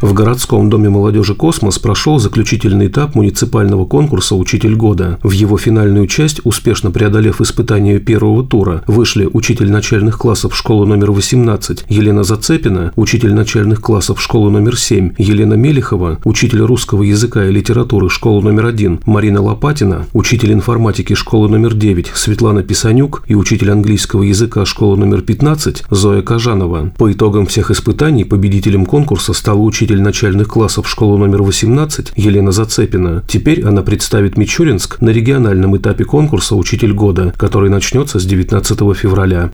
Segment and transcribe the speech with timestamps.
[0.00, 5.18] В городском доме молодежи «Космос» прошел заключительный этап муниципального конкурса «Учитель года».
[5.24, 11.10] В его финальную часть, успешно преодолев испытания первого тура, вышли учитель начальных классов школы номер
[11.10, 17.50] 18 Елена Зацепина, учитель начальных классов школы номер 7 Елена Мелихова, учитель русского языка и
[17.50, 23.72] литературы школы номер 1 Марина Лопатина, учитель информатики школы номер 9 Светлана Писанюк и учитель
[23.72, 26.92] английского языка школы номер 15 Зоя Кажанова.
[26.96, 32.52] По итогам всех испытаний победителем конкурса стал учитель учитель начальных классов школы номер 18 Елена
[32.52, 33.24] Зацепина.
[33.26, 39.50] Теперь она представит Мичуринск на региональном этапе конкурса «Учитель года», который начнется с 19 февраля.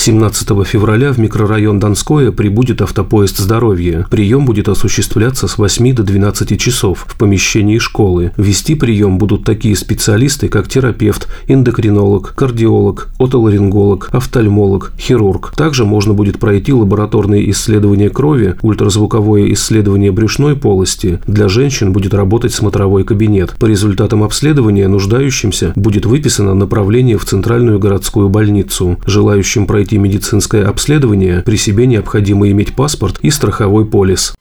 [0.00, 4.06] 17 февраля в микрорайон Донское прибудет автопоезд «Здоровье».
[4.10, 8.32] Прием будет осуществляться с 8 до 12 часов в помещении школы.
[8.38, 15.52] Вести прием будут такие специалисты, как терапевт, эндокринолог, кардиолог, отоларинголог, офтальмолог, хирург.
[15.54, 21.20] Также можно будет пройти лабораторные исследования крови, ультразвуковое исследование брюшной полости.
[21.26, 23.54] Для женщин будет работать смотровой кабинет.
[23.58, 28.98] По результатам обследования нуждающимся будет выписано направление в Центральную городскую больницу.
[29.04, 34.34] Желающим пройти пройти медицинское обследование, при себе необходимо иметь паспорт и страховой полис.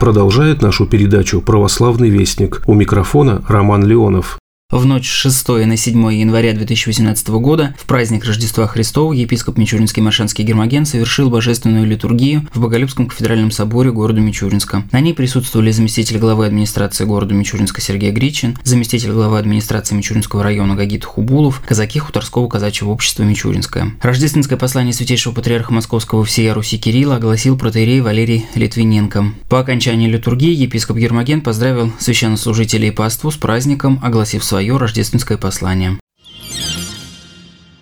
[0.00, 2.62] Продолжает нашу передачу «Православный вестник».
[2.66, 4.38] У микрофона Роман Леонов.
[4.74, 10.02] В ночь с 6 на 7 января 2018 года, в праздник Рождества Христова, епископ Мичуринский
[10.02, 14.84] Маршанский Гермоген совершил божественную литургию в Боголюбском кафедральном соборе города Мичуринска.
[14.90, 20.74] На ней присутствовали заместитель главы администрации города Мичуринска Сергей Гричин, заместитель главы администрации Мичуринского района
[20.74, 23.92] Гагит Хубулов, казаки Хуторского казачьего общества Мичуринское.
[24.00, 29.26] Рождественское послание святейшего патриарха Московского всея Руси Кирилла огласил протеерей Валерий Литвиненко.
[29.50, 35.98] По окончании литургии епископ Гермоген поздравил священнослужителей и паству с праздником, огласив свое рождественское послание.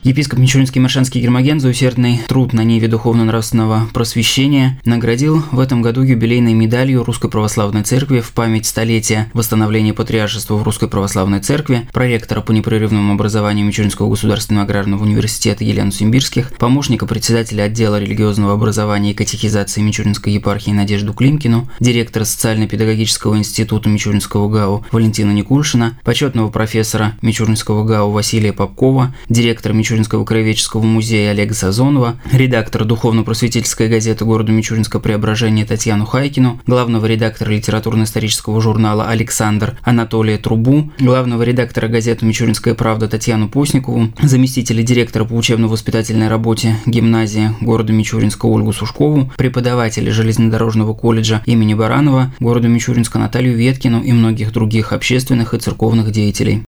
[0.05, 6.03] Епископ Мичуринский Маршанский Гермоген за усердный труд на ниве духовно-нравственного просвещения наградил в этом году
[6.03, 12.41] юбилейной медалью Русской Православной Церкви в память столетия восстановления патриаршества в Русской Православной Церкви, проректора
[12.41, 19.15] по непрерывному образованию Мичуринского государственного аграрного университета Елену Симбирских, помощника председателя отдела религиозного образования и
[19.15, 27.85] катехизации Мичуринской епархии Надежду Климкину, директора социально-педагогического института Мичуринского ГАУ Валентина Никульшина, почетного профессора Мичуринского
[27.85, 34.99] ГАУ Василия Попкова, директора Мичуринского Мичуринского краеведческого музея Олега Сазонова, редактора духовно-просветительской газеты города Мичуринска
[34.99, 43.07] «Преображение» Татьяну Хайкину, главного редактора литературно-исторического журнала «Александр» Анатолия Трубу, главного редактора газеты «Мичуринская правда»
[43.07, 51.43] Татьяну Постникову, заместителя директора по учебно-воспитательной работе гимназии города Мичуринска Ольгу Сушкову, преподавателя железнодорожного колледжа
[51.45, 56.63] имени Баранова города Мичуринска Наталью Веткину и многих других общественных и церковных деятелей.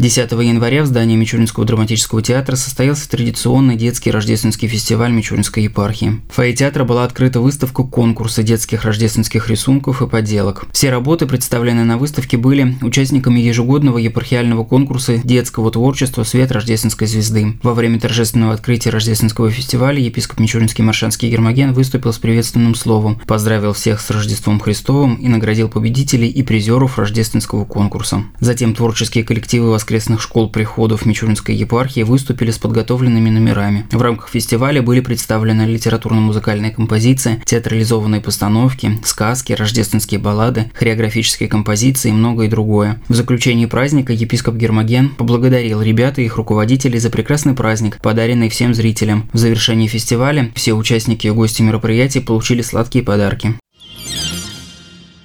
[0.00, 6.22] 10 января в здании Мичуринского драматического театра состоялся традиционный детский рождественский фестиваль Мичуринской епархии.
[6.30, 10.64] В фойе театра была открыта выставка конкурса детских рождественских рисунков и поделок.
[10.72, 17.58] Все работы, представленные на выставке, были участниками ежегодного епархиального конкурса детского творчества «Свет рождественской звезды».
[17.62, 23.74] Во время торжественного открытия рождественского фестиваля епископ Мичуринский Маршанский Гермоген выступил с приветственным словом, поздравил
[23.74, 28.24] всех с Рождеством Христовым и наградил победителей и призеров рождественского конкурса.
[28.40, 33.86] Затем творческие коллективы воскресенья воскресных школ приходов Мичуринской епархии выступили с подготовленными номерами.
[33.90, 42.12] В рамках фестиваля были представлены литературно-музыкальные композиции, театрализованные постановки, сказки, рождественские баллады, хореографические композиции и
[42.12, 43.02] многое другое.
[43.08, 48.74] В заключении праздника епископ Гермоген поблагодарил ребят и их руководителей за прекрасный праздник, подаренный всем
[48.74, 49.28] зрителям.
[49.32, 53.56] В завершении фестиваля все участники и гости мероприятия получили сладкие подарки.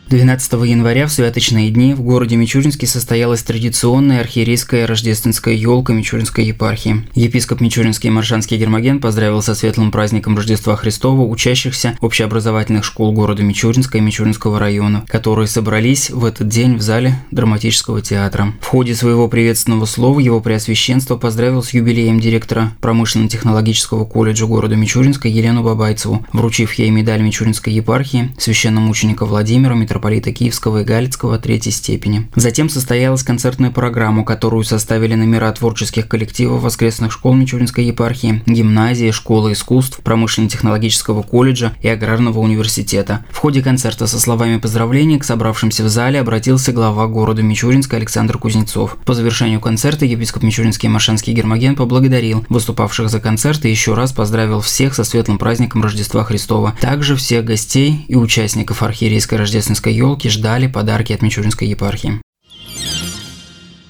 [0.07, 7.03] 12 января в святочные дни в городе Мичуринске состоялась традиционная архиерейская рождественская елка Мичуринской епархии.
[7.15, 13.97] Епископ Мичуринский Маршанский Гермоген поздравил со светлым праздником Рождества Христова учащихся общеобразовательных школ города Мичуринска
[13.97, 18.53] и Мичуринского района, которые собрались в этот день в зале драматического театра.
[18.61, 25.27] В ходе своего приветственного слова его преосвященство поздравил с юбилеем директора промышленно-технологического колледжа города Мичуринска
[25.27, 32.29] Елену Бабайцеву, вручив ей медаль Мичуринской епархии священномученика Владимира митрополита Киевского и Галицкого третьей степени.
[32.35, 39.53] Затем состоялась концертная программа, которую составили номера творческих коллективов воскресных школ Мичуринской епархии, гимназии, школы
[39.53, 43.25] искусств, промышленно-технологического колледжа и аграрного университета.
[43.31, 48.37] В ходе концерта со словами поздравления к собравшимся в зале обратился глава города Мичуринска Александр
[48.37, 48.97] Кузнецов.
[49.05, 54.61] По завершению концерта епископ Мичуринский Машанский Гермоген поблагодарил выступавших за концерт и еще раз поздравил
[54.61, 56.75] всех со светлым праздником Рождества Христова.
[56.81, 62.21] Также всех гостей и участников архиерейской рождественской елки ждали подарки от Мичуринской епархии.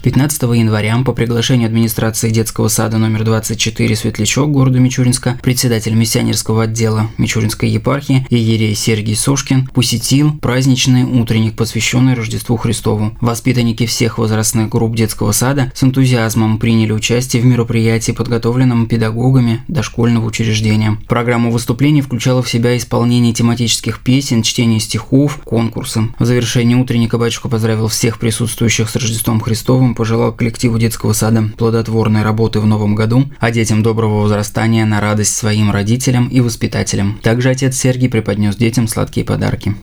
[0.06, 7.10] 15 января по приглашению администрации детского сада номер 24 Светлячок города Мичуринска председатель миссионерского отдела
[7.18, 13.16] Мичуринской епархии Иерей Сергей Сошкин посетил праздничный утренник, посвященный Рождеству Христову.
[13.20, 20.26] Воспитанники всех возрастных групп детского сада с энтузиазмом приняли участие в мероприятии, подготовленном педагогами дошкольного
[20.26, 20.98] учреждения.
[21.08, 26.10] Программа выступлений включала в себя исполнение тематических песен, чтение стихов, конкурсы.
[26.20, 32.22] В завершении утренника батюшка поздравил всех присутствующих с Рождеством Христовым, пожелал коллективу детского сада плодотворной
[32.22, 37.18] работы в новом году, а детям доброго возрастания на радость своим родителям и воспитателям.
[37.22, 39.74] Также отец Сергий преподнес детям сладкие подарки.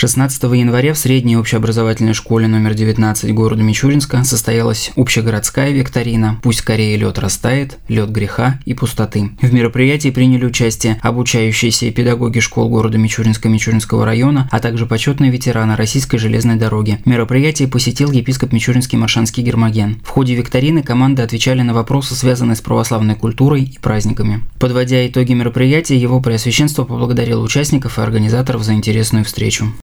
[0.00, 6.96] 16 января в средней общеобразовательной школе номер 19 города Мичуринска состоялась общегородская викторина «Пусть скорее
[6.96, 9.32] лед растает, лед греха и пустоты».
[9.42, 15.76] В мероприятии приняли участие обучающиеся педагоги школ города Мичуринска Мичуринского района, а также почетные ветераны
[15.76, 17.00] Российской железной дороги.
[17.04, 20.00] Мероприятие посетил епископ Мичуринский Маршанский Гермоген.
[20.02, 24.40] В ходе викторины команды отвечали на вопросы, связанные с православной культурой и праздниками.
[24.58, 29.74] Подводя итоги мероприятия, его преосвященство поблагодарил участников и организаторов за интересную встречу.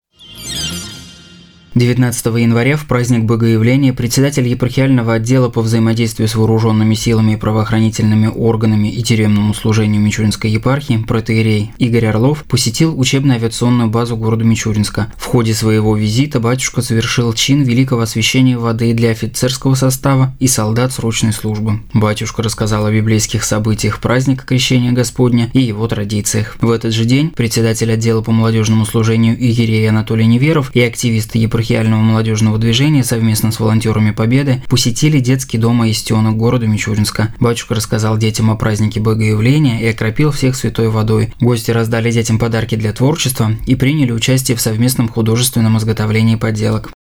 [1.78, 8.28] 19 января в праздник Богоявления председатель епархиального отдела по взаимодействию с вооруженными силами и правоохранительными
[8.28, 15.14] органами и тюремному служению Мичуринской епархии протеерей Игорь Орлов посетил учебно-авиационную базу города Мичуринска.
[15.18, 20.94] В ходе своего визита батюшка совершил чин великого освящения воды для офицерского состава и солдат
[20.94, 21.82] срочной службы.
[21.94, 26.58] Батюшка рассказал о библейских событиях праздника Крещения Господня и его традициях.
[26.60, 31.67] В этот же день председатель отдела по молодежному служению Игорей Анатолий Неверов и активисты епархии
[31.68, 37.34] епархиального молодежного движения совместно с волонтерами Победы посетили детский дом Аистенок города Мичуринска.
[37.40, 41.34] Батюшка рассказал детям о празднике Богоявления и окропил всех святой водой.
[41.42, 46.97] Гости раздали детям подарки для творчества и приняли участие в совместном художественном изготовлении подделок.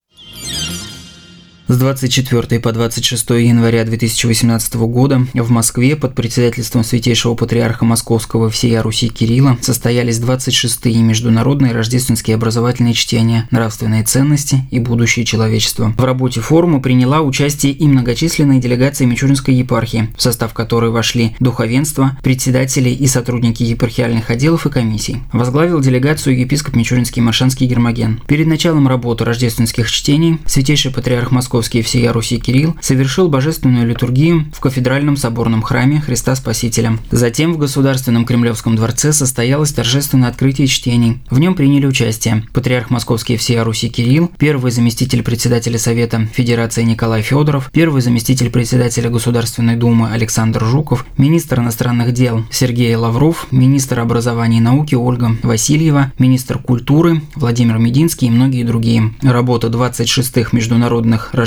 [1.70, 8.82] С 24 по 26 января 2018 года в Москве под председательством Святейшего Патриарха Московского всея
[8.82, 15.94] Руси Кирилла состоялись 26-е международные рождественские образовательные чтения «Нравственные ценности и будущее человечества».
[15.98, 22.18] В работе форума приняла участие и многочисленная делегация Мичуринской епархии, в состав которой вошли духовенство,
[22.24, 25.18] председатели и сотрудники епархиальных отделов и комиссий.
[25.34, 28.22] Возглавил делегацию епископ Мичуринский Маршанский Гермоген.
[28.26, 34.46] Перед началом работы рождественских чтений Святейший Патриарх Московский московский всея Руси Кирилл совершил божественную литургию
[34.54, 36.98] в кафедральном соборном храме Христа Спасителя.
[37.12, 41.20] Затем в Государственном Кремлевском дворце состоялось торжественное открытие чтений.
[41.30, 47.22] В нем приняли участие патриарх московский всея Руси Кирилл, первый заместитель председателя Совета Федерации Николай
[47.22, 54.58] Федоров, первый заместитель председателя Государственной Думы Александр Жуков, министр иностранных дел Сергей Лавров, министр образования
[54.58, 59.14] и науки Ольга Васильева, министр культуры Владимир Мединский и многие другие.
[59.24, 61.47] Работа 26-х международных рождественских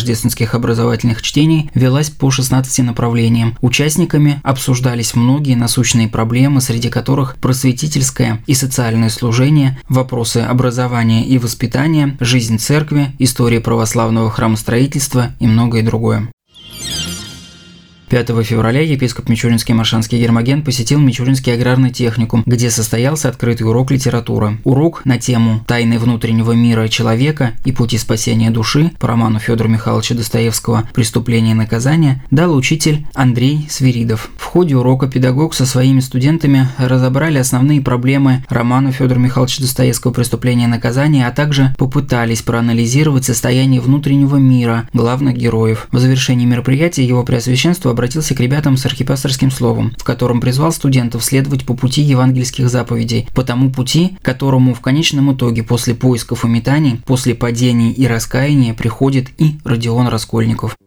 [0.54, 3.56] образовательных чтений велась по 16 направлениям.
[3.60, 12.16] Участниками обсуждались многие насущные проблемы, среди которых просветительское и социальное служение, вопросы образования и воспитания,
[12.20, 16.30] жизнь церкви, история православного храмостроительства и многое другое.
[18.10, 24.58] 5 февраля епископ Мичуринский Маршанский Гермоген посетил Мичуринский аграрный техникум, где состоялся открытый урок литературы.
[24.64, 30.16] Урок на тему «Тайны внутреннего мира человека и пути спасения души» по роману Федора Михайловича
[30.16, 34.30] Достоевского «Преступление и наказание» дал учитель Андрей Свиридов.
[34.36, 40.66] В ходе урока педагог со своими студентами разобрали основные проблемы романа Федора Михайловича Достоевского «Преступление
[40.66, 45.86] и наказание», а также попытались проанализировать состояние внутреннего мира главных героев.
[45.92, 51.22] В завершении мероприятия его преосвященство обратился к ребятам с архипасторским словом, в котором призвал студентов
[51.22, 56.48] следовать по пути евангельских заповедей, по тому пути, которому в конечном итоге после поисков и
[56.48, 60.78] метаний, после падений и раскаяния приходит и Родион Раскольников.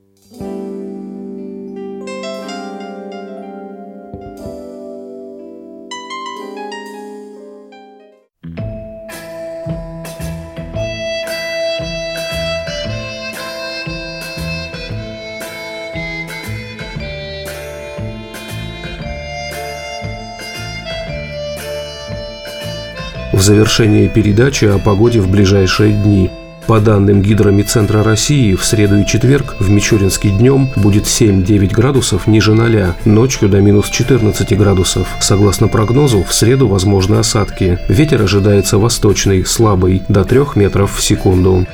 [23.44, 26.32] В завершении передачи о погоде в ближайшие дни.
[26.66, 32.54] По данным Гидромедцентра России, в среду и четверг в Мичуринский днем будет 7-9 градусов ниже
[32.54, 35.10] 0, ночью до минус 14 градусов.
[35.20, 37.80] Согласно прогнозу, в среду возможны осадки.
[37.90, 41.68] Ветер ожидается восточный, слабый, до 3 метров в секунду.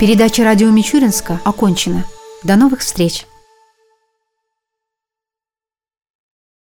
[0.00, 2.04] Передача радио Мичуринска окончена.
[2.42, 3.27] До новых встреч!